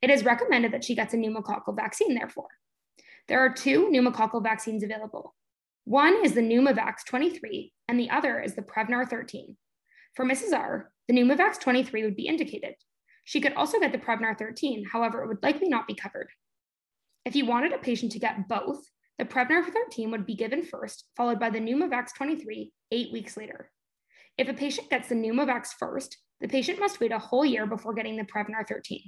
It 0.01 0.09
is 0.09 0.25
recommended 0.25 0.71
that 0.73 0.83
she 0.83 0.95
gets 0.95 1.13
a 1.13 1.17
pneumococcal 1.17 1.75
vaccine, 1.75 2.15
therefore. 2.15 2.49
There 3.27 3.39
are 3.39 3.53
two 3.53 3.89
pneumococcal 3.89 4.43
vaccines 4.43 4.83
available. 4.83 5.35
One 5.85 6.23
is 6.23 6.33
the 6.33 6.41
Pneumovax 6.41 7.05
23, 7.07 7.73
and 7.87 7.99
the 7.99 8.09
other 8.09 8.39
is 8.39 8.55
the 8.55 8.61
Prevnar 8.61 9.09
13. 9.09 9.57
For 10.15 10.25
Mrs. 10.25 10.53
R, 10.53 10.91
the 11.07 11.13
Pneumovax 11.13 11.59
23 11.59 12.03
would 12.03 12.15
be 12.15 12.27
indicated. 12.27 12.75
She 13.25 13.41
could 13.41 13.53
also 13.53 13.79
get 13.79 13.91
the 13.91 13.97
Prevnar 13.97 14.37
13, 14.37 14.85
however, 14.91 15.23
it 15.23 15.27
would 15.27 15.43
likely 15.43 15.69
not 15.69 15.87
be 15.87 15.95
covered. 15.95 16.29
If 17.25 17.35
you 17.35 17.45
wanted 17.45 17.73
a 17.73 17.77
patient 17.77 18.11
to 18.13 18.19
get 18.19 18.47
both, 18.47 18.83
the 19.19 19.25
Prevnar 19.25 19.63
13 19.63 20.11
would 20.11 20.25
be 20.25 20.35
given 20.35 20.63
first, 20.63 21.05
followed 21.15 21.39
by 21.39 21.49
the 21.49 21.59
Pneumovax 21.59 22.15
23 22.15 22.71
eight 22.91 23.11
weeks 23.11 23.37
later. 23.37 23.71
If 24.37 24.49
a 24.49 24.53
patient 24.53 24.89
gets 24.89 25.09
the 25.09 25.15
Pneumovax 25.15 25.67
first, 25.77 26.17
the 26.41 26.47
patient 26.47 26.79
must 26.79 26.99
wait 26.99 27.11
a 27.11 27.19
whole 27.19 27.45
year 27.45 27.67
before 27.67 27.93
getting 27.93 28.17
the 28.17 28.23
Prevnar 28.23 28.67
13. 28.67 29.01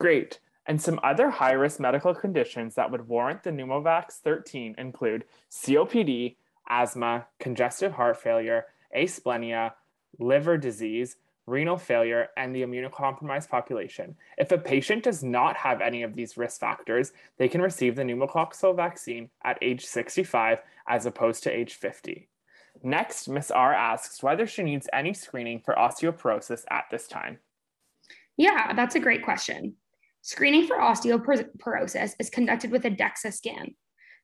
Great. 0.00 0.40
And 0.66 0.80
some 0.80 0.98
other 1.02 1.28
high 1.28 1.52
risk 1.52 1.78
medical 1.78 2.14
conditions 2.14 2.74
that 2.74 2.90
would 2.90 3.06
warrant 3.06 3.42
the 3.42 3.50
Pneumovax 3.50 4.14
13 4.24 4.76
include 4.78 5.24
COPD, 5.50 6.36
asthma, 6.68 7.26
congestive 7.38 7.92
heart 7.92 8.16
failure, 8.16 8.64
asplenia, 8.96 9.72
liver 10.18 10.56
disease, 10.56 11.16
renal 11.46 11.76
failure, 11.76 12.28
and 12.36 12.54
the 12.54 12.62
immunocompromised 12.62 13.48
population. 13.48 14.16
If 14.38 14.52
a 14.52 14.58
patient 14.58 15.04
does 15.04 15.22
not 15.22 15.56
have 15.56 15.80
any 15.80 16.02
of 16.02 16.14
these 16.14 16.36
risk 16.36 16.60
factors, 16.60 17.12
they 17.38 17.48
can 17.48 17.60
receive 17.60 17.96
the 17.96 18.02
pneumococcal 18.02 18.74
vaccine 18.74 19.30
at 19.44 19.58
age 19.60 19.84
65 19.84 20.62
as 20.88 21.06
opposed 21.06 21.42
to 21.42 21.50
age 21.50 21.74
50. 21.74 22.28
Next, 22.82 23.28
Ms. 23.28 23.50
R 23.50 23.72
asks 23.72 24.22
whether 24.22 24.46
she 24.46 24.62
needs 24.62 24.88
any 24.92 25.14
screening 25.14 25.60
for 25.60 25.74
osteoporosis 25.74 26.64
at 26.70 26.84
this 26.90 27.06
time. 27.06 27.38
Yeah, 28.36 28.72
that's 28.72 28.94
a 28.94 29.00
great 29.00 29.22
question. 29.22 29.74
Screening 30.22 30.66
for 30.66 30.76
osteoporosis 30.76 32.14
is 32.18 32.30
conducted 32.30 32.72
with 32.72 32.84
a 32.86 32.90
DEXA 32.90 33.32
scan. 33.32 33.74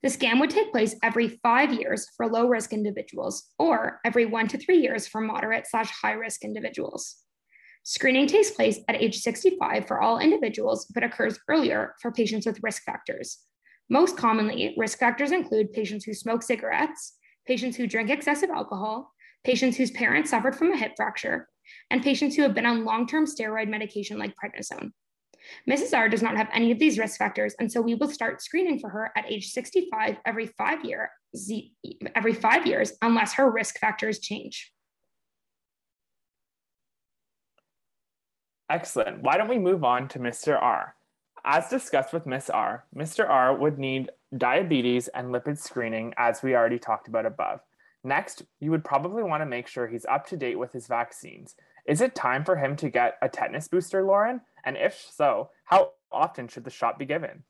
The 0.02 0.08
scan 0.08 0.38
would 0.38 0.50
take 0.50 0.72
place 0.72 0.96
every 1.02 1.28
five 1.42 1.72
years 1.72 2.08
for 2.16 2.26
low 2.26 2.48
risk 2.48 2.72
individuals 2.72 3.50
or 3.58 4.00
every 4.04 4.24
one 4.24 4.48
to 4.48 4.58
three 4.58 4.78
years 4.78 5.06
for 5.06 5.20
moderate 5.20 5.66
slash 5.66 5.90
high 5.90 6.12
risk 6.12 6.42
individuals. 6.42 7.16
Screening 7.82 8.26
takes 8.26 8.50
place 8.50 8.78
at 8.88 9.00
age 9.00 9.18
65 9.20 9.86
for 9.86 10.00
all 10.00 10.18
individuals, 10.18 10.86
but 10.94 11.04
occurs 11.04 11.38
earlier 11.48 11.94
for 12.00 12.12
patients 12.12 12.46
with 12.46 12.62
risk 12.62 12.82
factors. 12.84 13.38
Most 13.88 14.16
commonly, 14.16 14.74
risk 14.76 14.98
factors 14.98 15.32
include 15.32 15.72
patients 15.72 16.04
who 16.04 16.14
smoke 16.14 16.42
cigarettes, 16.42 17.16
patients 17.46 17.76
who 17.76 17.86
drink 17.86 18.08
excessive 18.10 18.50
alcohol, 18.50 19.12
patients 19.44 19.76
whose 19.76 19.90
parents 19.90 20.30
suffered 20.30 20.54
from 20.54 20.72
a 20.72 20.76
hip 20.76 20.92
fracture, 20.96 21.48
and 21.90 22.02
patients 22.02 22.36
who 22.36 22.42
have 22.42 22.54
been 22.54 22.66
on 22.66 22.84
long 22.84 23.06
term 23.06 23.26
steroid 23.26 23.68
medication 23.68 24.18
like 24.18 24.34
prednisone. 24.42 24.92
Mrs. 25.68 25.96
R 25.96 26.08
does 26.08 26.22
not 26.22 26.36
have 26.36 26.48
any 26.52 26.70
of 26.72 26.78
these 26.78 26.98
risk 26.98 27.18
factors, 27.18 27.54
and 27.58 27.70
so 27.70 27.80
we 27.80 27.94
will 27.94 28.10
start 28.10 28.42
screening 28.42 28.78
for 28.78 28.90
her 28.90 29.10
at 29.16 29.30
age 29.30 29.52
65 29.52 30.16
every 30.24 30.46
five 30.46 30.84
year 30.84 31.10
every 32.14 32.34
five 32.34 32.66
years 32.66 32.92
unless 33.02 33.34
her 33.34 33.50
risk 33.50 33.78
factors 33.78 34.18
change. 34.18 34.72
Excellent. 38.68 39.22
Why 39.22 39.36
don't 39.36 39.48
we 39.48 39.58
move 39.58 39.84
on 39.84 40.08
to 40.08 40.18
Mr. 40.18 40.60
R? 40.60 40.94
As 41.44 41.68
discussed 41.68 42.12
with 42.12 42.26
Miss 42.26 42.50
R, 42.50 42.84
Mr. 42.94 43.28
R 43.28 43.56
would 43.56 43.78
need 43.78 44.10
diabetes 44.36 45.08
and 45.08 45.28
lipid 45.28 45.58
screening 45.58 46.14
as 46.16 46.42
we 46.42 46.54
already 46.54 46.78
talked 46.78 47.08
about 47.08 47.26
above. 47.26 47.60
Next, 48.04 48.44
you 48.60 48.70
would 48.70 48.84
probably 48.84 49.22
want 49.22 49.40
to 49.42 49.46
make 49.46 49.66
sure 49.66 49.86
he's 49.86 50.06
up 50.06 50.26
to 50.28 50.36
date 50.36 50.58
with 50.58 50.72
his 50.72 50.86
vaccines. 50.86 51.56
Is 51.86 52.00
it 52.00 52.14
time 52.14 52.44
for 52.44 52.56
him 52.56 52.76
to 52.76 52.90
get 52.90 53.16
a 53.22 53.28
tetanus 53.28 53.68
booster, 53.68 54.02
Lauren? 54.02 54.40
And 54.64 54.76
if 54.76 55.08
so, 55.12 55.50
how 55.64 55.92
often 56.12 56.48
should 56.48 56.64
the 56.64 56.70
shot 56.70 56.98
be 56.98 57.06
given? 57.06 57.44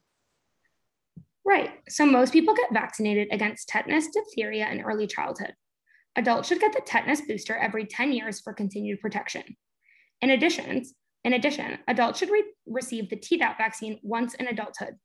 Right. 1.45 1.71
So 1.89 2.05
most 2.07 2.33
people 2.33 2.55
get 2.55 2.73
vaccinated 2.73 3.29
against 3.33 3.69
tetanus, 3.69 4.09
diphtheria, 4.09 4.69
in 4.71 4.83
early 4.83 5.07
childhood. 5.07 5.55
Adults 6.17 6.49
should 6.49 6.61
get 6.61 6.73
the 6.73 6.83
tetanus 6.85 7.23
booster 7.23 7.57
every 7.57 7.87
10 7.87 8.13
years 8.13 8.41
for 8.41 8.53
continued 8.53 9.01
protection. 9.01 9.43
In 10.21 10.31
addition, 10.31 10.85
in 11.25 11.33
addition, 11.33 11.79
adults 11.89 12.19
should 12.19 12.31
re- 12.31 12.53
receive 12.67 13.09
the 13.09 13.17
Tdap 13.17 13.57
vaccine 13.59 13.99
once 14.03 14.35
in 14.35 14.49
adulthood. 14.49 14.97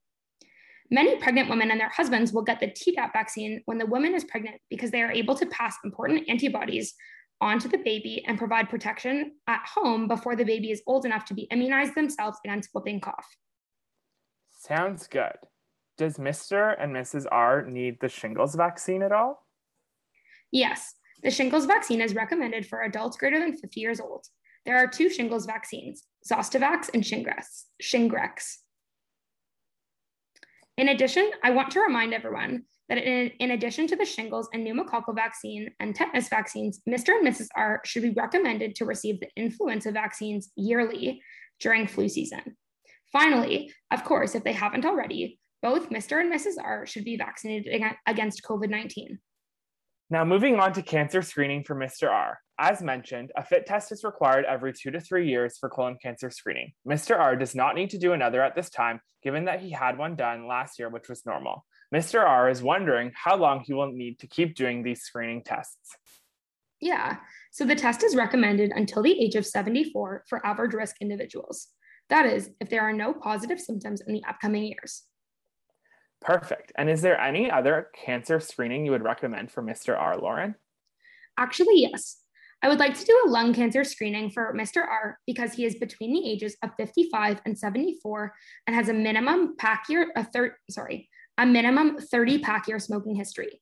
Many 0.91 1.17
pregnant 1.17 1.49
women 1.49 1.71
and 1.71 1.79
their 1.79 1.89
husbands 1.89 2.31
will 2.31 2.43
get 2.43 2.59
the 2.59 2.67
Tdap 2.67 3.13
vaccine 3.13 3.61
when 3.65 3.77
the 3.77 3.85
woman 3.85 4.13
is 4.13 4.23
pregnant 4.23 4.61
because 4.69 4.91
they 4.91 5.01
are 5.01 5.11
able 5.11 5.35
to 5.35 5.45
pass 5.47 5.77
important 5.83 6.29
antibodies 6.29 6.93
onto 7.41 7.67
the 7.67 7.77
baby 7.77 8.23
and 8.27 8.37
provide 8.37 8.69
protection 8.69 9.33
at 9.47 9.65
home 9.65 10.07
before 10.07 10.35
the 10.35 10.43
baby 10.43 10.71
is 10.71 10.81
old 10.87 11.05
enough 11.05 11.25
to 11.25 11.33
be 11.33 11.47
immunized 11.51 11.95
themselves 11.95 12.37
against 12.45 12.69
whooping 12.73 13.01
cough. 13.01 13.27
Sounds 14.51 15.07
good. 15.07 15.37
Does 15.97 16.17
Mr. 16.17 16.75
and 16.79 16.93
Mrs. 16.93 17.25
R 17.31 17.65
need 17.65 17.99
the 17.99 18.09
shingles 18.09 18.55
vaccine 18.55 19.01
at 19.01 19.11
all? 19.11 19.45
Yes, 20.51 20.95
the 21.23 21.31
shingles 21.31 21.65
vaccine 21.65 22.01
is 22.01 22.15
recommended 22.15 22.65
for 22.65 22.81
adults 22.81 23.17
greater 23.17 23.39
than 23.39 23.55
50 23.55 23.79
years 23.79 23.99
old. 23.99 24.25
There 24.65 24.77
are 24.77 24.87
two 24.87 25.09
shingles 25.09 25.45
vaccines, 25.45 26.03
Zostavax 26.29 26.89
and 26.93 27.03
Shingrix. 27.03 27.65
Shingrix. 27.81 28.57
In 30.77 30.89
addition, 30.89 31.31
I 31.43 31.51
want 31.51 31.71
to 31.71 31.79
remind 31.79 32.13
everyone 32.13 32.63
that 32.89 32.97
in, 32.97 33.31
in, 33.39 33.51
addition 33.51 33.87
to 33.87 33.95
the 33.95 34.05
shingles 34.05 34.47
and 34.53 34.65
pneumococcal 34.65 35.15
vaccine 35.15 35.69
and 35.79 35.95
tetanus 35.95 36.29
vaccines, 36.29 36.81
Mr. 36.87 37.09
and 37.09 37.27
Mrs. 37.27 37.47
R 37.55 37.81
should 37.83 38.03
be 38.03 38.11
recommended 38.11 38.75
to 38.75 38.85
receive 38.85 39.19
the 39.19 39.27
influenza 39.35 39.91
vaccines 39.91 40.51
yearly 40.55 41.21
during 41.59 41.87
flu 41.87 42.07
season. 42.07 42.55
Finally, 43.11 43.71
of 43.91 44.03
course, 44.03 44.35
if 44.35 44.43
they 44.43 44.53
haven't 44.53 44.85
already, 44.85 45.39
both 45.61 45.89
Mr. 45.89 46.19
and 46.19 46.31
Mrs. 46.31 46.55
R 46.63 46.85
should 46.85 47.05
be 47.05 47.17
vaccinated 47.17 47.81
against 48.05 48.43
COVID 48.43 48.69
19. 48.69 49.19
Now, 50.11 50.23
moving 50.23 50.59
on 50.59 50.71
to 50.73 50.83
cancer 50.83 51.23
screening 51.23 51.63
for 51.63 51.75
Mr. 51.75 52.09
R. 52.09 52.37
As 52.59 52.81
mentioned, 52.83 53.31
a 53.35 53.43
FIT 53.43 53.65
test 53.65 53.91
is 53.91 54.03
required 54.03 54.45
every 54.45 54.71
two 54.71 54.91
to 54.91 54.99
three 54.99 55.27
years 55.27 55.57
for 55.57 55.69
colon 55.69 55.97
cancer 56.01 56.29
screening. 56.29 56.73
Mr. 56.87 57.19
R 57.19 57.35
does 57.35 57.55
not 57.55 57.75
need 57.75 57.89
to 57.89 57.97
do 57.97 58.13
another 58.13 58.43
at 58.43 58.55
this 58.55 58.69
time, 58.69 59.01
given 59.23 59.45
that 59.45 59.61
he 59.61 59.71
had 59.71 59.97
one 59.97 60.15
done 60.15 60.47
last 60.47 60.77
year, 60.77 60.89
which 60.89 61.09
was 61.09 61.25
normal. 61.25 61.65
Mr. 61.93 62.23
R 62.23 62.49
is 62.49 62.63
wondering 62.63 63.11
how 63.15 63.35
long 63.35 63.61
he 63.61 63.73
will 63.73 63.91
need 63.91 64.19
to 64.19 64.27
keep 64.27 64.55
doing 64.55 64.83
these 64.83 65.01
screening 65.01 65.43
tests. 65.43 65.95
Yeah, 66.81 67.17
so 67.51 67.65
the 67.65 67.75
test 67.75 68.03
is 68.03 68.15
recommended 68.15 68.71
until 68.75 69.01
the 69.01 69.19
age 69.19 69.35
of 69.35 69.45
74 69.45 70.25
for 70.27 70.45
average 70.45 70.73
risk 70.73 70.97
individuals. 71.01 71.67
That 72.09 72.25
is, 72.25 72.51
if 72.59 72.69
there 72.69 72.81
are 72.81 72.93
no 72.93 73.13
positive 73.13 73.59
symptoms 73.59 74.01
in 74.05 74.13
the 74.13 74.23
upcoming 74.27 74.65
years. 74.65 75.03
Perfect. 76.21 76.71
And 76.77 76.89
is 76.89 77.01
there 77.01 77.19
any 77.19 77.49
other 77.49 77.89
cancer 77.95 78.39
screening 78.39 78.85
you 78.85 78.91
would 78.91 79.03
recommend 79.03 79.51
for 79.51 79.63
Mr. 79.63 79.97
R, 79.97 80.17
Lauren? 80.17 80.55
Actually, 81.37 81.81
yes. 81.81 82.17
I 82.61 82.67
would 82.67 82.79
like 82.79 82.97
to 82.97 83.05
do 83.05 83.23
a 83.25 83.29
lung 83.29 83.53
cancer 83.53 83.83
screening 83.83 84.31
for 84.31 84.53
Mr. 84.55 84.77
R 84.77 85.19
because 85.27 85.53
he 85.53 85.65
is 85.65 85.75
between 85.75 86.13
the 86.13 86.29
ages 86.29 86.55
of 86.63 86.71
55 86.77 87.41
and 87.45 87.57
74 87.57 88.33
and 88.65 88.75
has 88.75 88.89
a 88.89 88.93
minimum 88.93 89.55
pack 89.57 89.85
year, 89.89 90.11
a 90.15 90.23
third, 90.23 90.53
sorry, 90.69 91.09
a 91.37 91.45
minimum 91.45 91.97
30 91.97 92.39
pack 92.39 92.67
year 92.67 92.79
smoking 92.79 93.15
history. 93.15 93.61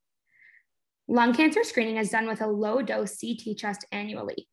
Lung 1.08 1.34
cancer 1.34 1.64
screening 1.64 1.98
is 1.98 2.10
done 2.10 2.28
with 2.28 2.42
a 2.42 2.48
low 2.48 2.82
dose 2.82 3.20
CT 3.20 3.58
test 3.58 3.86
annually. 3.92 4.48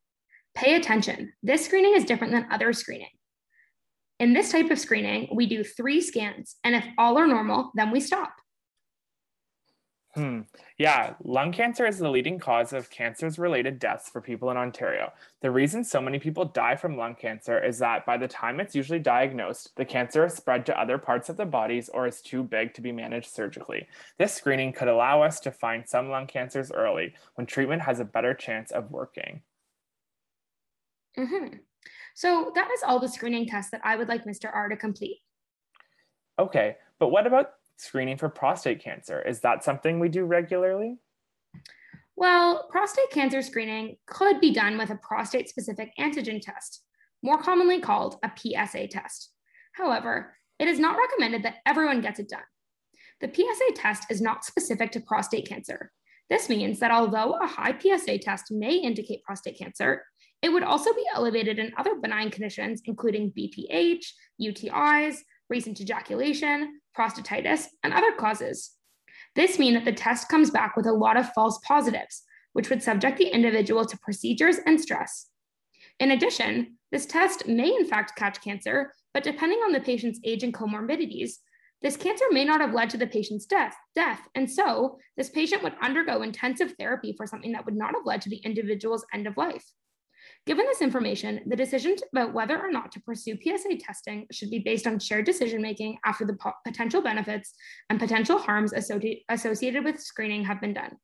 Pay 0.55 0.75
attention, 0.75 1.33
this 1.43 1.65
screening 1.65 1.95
is 1.95 2.05
different 2.05 2.33
than 2.33 2.47
other 2.51 2.73
screening. 2.73 3.11
In 4.19 4.33
this 4.33 4.53
type 4.53 4.71
of 4.71 4.79
screening, 4.79 5.29
we 5.33 5.47
do 5.47 5.65
three 5.65 6.01
scans, 6.01 6.57
and 6.65 6.75
if 6.75 6.85
all 6.99 7.17
are 7.19 7.27
normal, 7.27 7.71
then 7.75 7.91
we 7.91 8.01
stop. 8.01 8.35
Hmm. 10.15 10.41
Yeah, 10.77 11.15
lung 11.23 11.53
cancer 11.53 11.87
is 11.87 11.99
the 11.99 12.11
leading 12.11 12.41
cause 12.41 12.73
of 12.73 12.91
cancers 12.91 13.39
related 13.39 13.79
deaths 13.79 14.11
for 14.11 14.21
people 14.21 14.51
in 14.51 14.57
Ontario. 14.57 15.13
The 15.41 15.53
reason 15.53 15.85
so 15.85 16.01
many 16.01 16.19
people 16.19 16.45
die 16.45 16.75
from 16.75 16.97
lung 16.97 17.15
cancer 17.15 17.63
is 17.63 17.79
that 17.79 18.05
by 18.07 18.17
the 18.17 18.27
time 18.27 18.59
it's 18.59 18.75
usually 18.75 18.99
diagnosed, 18.99 19.71
the 19.77 19.85
cancer 19.85 20.25
has 20.25 20.35
spread 20.35 20.67
to 20.67 20.81
other 20.81 20.99
parts 20.99 21.29
of 21.29 21.37
the 21.37 21.47
bodies 21.47 21.89
or 21.91 22.09
is 22.09 22.21
too 22.21 22.43
big 22.43 22.75
to 22.75 22.81
be 22.81 22.91
managed 22.91 23.31
surgically. 23.31 23.87
This 24.19 24.35
screening 24.35 24.73
could 24.73 24.89
allow 24.89 25.23
us 25.23 25.39
to 25.41 25.53
find 25.53 25.89
some 25.89 26.11
lung 26.11 26.27
cancers 26.27 26.73
early 26.73 27.15
when 27.37 27.47
treatment 27.47 27.83
has 27.83 28.01
a 28.01 28.05
better 28.05 28.35
chance 28.35 28.73
of 28.73 28.91
working. 28.91 29.43
Mm-hmm. 31.17 31.59
So 32.15 32.51
that 32.57 32.69
is 32.73 32.83
all 32.83 32.99
the 32.99 33.09
screening 33.09 33.47
tests 33.47 33.71
that 33.71 33.83
I 33.85 33.95
would 33.95 34.09
like 34.09 34.25
Mr. 34.25 34.51
R 34.53 34.69
to 34.69 34.77
complete. 34.77 35.19
Okay, 36.37 36.77
but 36.99 37.09
what 37.11 37.29
about 37.29 37.53
screening 37.81 38.17
for 38.17 38.29
prostate 38.29 38.83
cancer. 38.83 39.21
Is 39.23 39.41
that 39.41 39.65
something 39.65 39.99
we 39.99 40.09
do 40.09 40.25
regularly? 40.25 40.99
Well, 42.17 42.69
prostate 42.71 43.11
cancer 43.11 43.41
screening 43.41 43.97
could 44.07 44.41
be 44.41 44.53
done 44.53 44.77
with 44.77 44.91
a 44.91 44.97
prostate 44.97 45.49
specific 45.49 45.93
antigen 45.99 46.41
test, 46.41 46.83
more 47.23 47.39
commonly 47.39 47.81
called 47.81 48.17
a 48.23 48.31
PSA 48.37 48.89
test. 48.89 49.33
However, 49.73 50.35
it 50.59 50.69
is 50.69 50.79
not 50.79 50.99
recommended 50.99 51.43
that 51.45 51.57
everyone 51.65 52.03
gets 52.03 52.21
it 52.21 52.29
done. 52.29 52.43
The 53.21 53.33
PSA 53.33 53.75
test 53.75 54.05
is 54.11 54.21
not 54.21 54.45
specific 54.45 54.93
to 54.93 55.01
prostate 55.01 55.49
cancer. 55.49 55.91
This 56.29 56.49
means 56.49 56.79
that 56.81 56.91
although 56.91 57.39
a 57.41 57.47
high 57.47 57.77
PSA 57.79 58.19
test 58.19 58.51
may 58.51 58.75
indicate 58.75 59.23
prostate 59.25 59.59
cancer, 59.59 60.05
it 60.43 60.51
would 60.51 60.63
also 60.63 60.93
be 60.93 61.05
elevated 61.15 61.59
in 61.59 61.73
other 61.77 61.97
benign 61.97 62.31
conditions, 62.31 62.83
including 62.85 63.33
BPH, 63.33 64.05
UTIs, 64.41 65.17
recent 65.51 65.81
ejaculation, 65.81 66.81
prostatitis, 66.97 67.67
and 67.83 67.93
other 67.93 68.13
causes. 68.13 68.71
This 69.35 69.59
means 69.59 69.75
that 69.75 69.85
the 69.85 69.93
test 69.93 70.29
comes 70.29 70.51
back 70.51 70.77
with 70.77 70.87
a 70.87 70.93
lot 70.93 71.17
of 71.17 71.33
false 71.33 71.59
positives, 71.67 72.23
which 72.53 72.71
would 72.71 72.83
subject 72.83 73.19
the 73.19 73.29
individual 73.29 73.85
to 73.85 73.99
procedures 73.99 74.57
and 74.67 74.81
stress. 74.81 75.27
In 75.99 76.13
addition, 76.13 76.79
this 76.91 77.07
test 77.07 77.47
may 77.47 77.69
in 77.69 77.87
fact 77.87 78.17
catch 78.17 78.41
cancer, 78.41 78.93
but 79.13 79.23
depending 79.23 79.59
on 79.59 79.73
the 79.73 79.81
patient's 79.81 80.21
age 80.25 80.43
and 80.43 80.55
comorbidities, 80.55 81.35
this 81.83 81.97
cancer 81.97 82.25
may 82.31 82.45
not 82.45 82.61
have 82.61 82.75
led 82.75 82.91
to 82.91 82.99
the 82.99 83.07
patient's 83.07 83.47
death, 83.47 83.75
death, 83.95 84.21
and 84.35 84.51
so 84.51 84.99
this 85.17 85.31
patient 85.31 85.63
would 85.63 85.75
undergo 85.81 86.23
intensive 86.23 86.75
therapy 86.79 87.15
for 87.17 87.27
something 87.27 87.53
that 87.53 87.65
would 87.65 87.77
not 87.77 87.95
have 87.95 88.05
led 88.05 88.21
to 88.23 88.29
the 88.29 88.37
individual's 88.37 89.07
end 89.15 89.27
of 89.27 89.37
life. 89.37 89.65
Given 90.47 90.67
this 90.67 90.81
information, 90.81 91.43
the 91.47 91.57
decision 91.57 91.97
about 92.13 92.33
whether 92.33 92.59
or 92.59 92.71
not 92.71 92.91
to 92.93 93.01
pursue 93.01 93.37
PSA 93.41 93.77
testing 93.79 94.27
should 94.33 94.51
be 94.51 94.59
based 94.59 94.87
on 94.87 94.99
shared 94.99 95.27
decision 95.27 95.61
making 95.61 95.99
after 96.05 96.25
the 96.25 96.35
po 96.35 96.53
potential 96.67 97.03
benefits 97.03 97.53
and 97.91 98.01
potential 98.01 98.39
harms 98.39 98.73
associated 98.73 99.85
with 99.85 100.01
screening 100.01 100.45
have 100.45 100.61
been 100.61 100.75
done. 100.75 100.97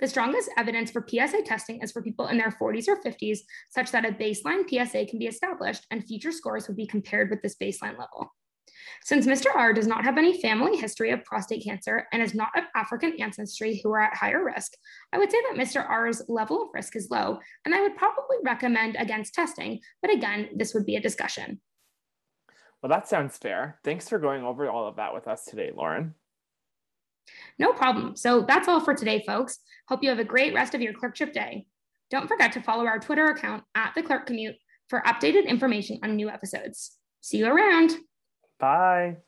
The 0.00 0.08
strongest 0.08 0.50
evidence 0.56 0.90
for 0.90 1.06
PSA 1.06 1.42
testing 1.42 1.82
is 1.82 1.92
for 1.92 2.02
people 2.02 2.28
in 2.28 2.38
their 2.38 2.50
40s 2.50 2.88
or 2.88 2.96
50s, 2.96 3.38
such 3.70 3.90
that 3.92 4.04
a 4.04 4.12
baseline 4.12 4.68
PSA 4.68 5.06
can 5.06 5.18
be 5.18 5.26
established 5.26 5.86
and 5.90 6.04
future 6.04 6.32
scores 6.32 6.66
would 6.68 6.76
be 6.76 6.86
compared 6.86 7.30
with 7.30 7.42
this 7.42 7.56
baseline 7.56 7.98
level. 7.98 8.34
Since 9.04 9.26
Mr. 9.26 9.46
R 9.54 9.72
does 9.72 9.86
not 9.86 10.04
have 10.04 10.18
any 10.18 10.40
family 10.40 10.76
history 10.76 11.10
of 11.10 11.24
prostate 11.24 11.64
cancer 11.64 12.06
and 12.12 12.22
is 12.22 12.34
not 12.34 12.56
of 12.56 12.64
African 12.74 13.20
ancestry 13.20 13.80
who 13.82 13.90
are 13.92 14.00
at 14.00 14.16
higher 14.16 14.44
risk, 14.44 14.72
I 15.12 15.18
would 15.18 15.30
say 15.30 15.38
that 15.48 15.60
Mr. 15.60 15.88
R's 15.88 16.22
level 16.28 16.62
of 16.62 16.68
risk 16.74 16.96
is 16.96 17.10
low, 17.10 17.38
and 17.64 17.74
I 17.74 17.82
would 17.82 17.96
probably 17.96 18.36
recommend 18.44 18.96
against 18.96 19.34
testing, 19.34 19.80
but 20.00 20.12
again, 20.12 20.50
this 20.56 20.74
would 20.74 20.86
be 20.86 20.96
a 20.96 21.00
discussion. 21.00 21.60
Well, 22.82 22.90
that 22.90 23.08
sounds 23.08 23.38
fair. 23.38 23.78
Thanks 23.84 24.08
for 24.08 24.18
going 24.18 24.42
over 24.42 24.68
all 24.68 24.88
of 24.88 24.96
that 24.96 25.14
with 25.14 25.28
us 25.28 25.44
today, 25.44 25.70
Lauren. 25.74 26.14
No 27.58 27.72
problem. 27.72 28.16
So 28.16 28.42
that's 28.42 28.66
all 28.66 28.80
for 28.80 28.94
today, 28.94 29.22
folks. 29.26 29.60
Hope 29.88 30.02
you 30.02 30.08
have 30.08 30.18
a 30.18 30.24
great 30.24 30.54
rest 30.54 30.74
of 30.74 30.80
your 30.80 30.92
clerkship 30.92 31.32
day. 31.32 31.66
Don't 32.10 32.28
forget 32.28 32.52
to 32.52 32.62
follow 32.62 32.86
our 32.86 32.98
Twitter 32.98 33.26
account 33.26 33.62
at 33.74 33.92
the 33.94 34.02
Clerk 34.02 34.26
Commute 34.26 34.56
for 34.88 35.02
updated 35.06 35.46
information 35.46 35.98
on 36.02 36.16
new 36.16 36.28
episodes. 36.28 36.96
See 37.20 37.38
you 37.38 37.46
around. 37.46 37.92
Bye. 38.62 39.18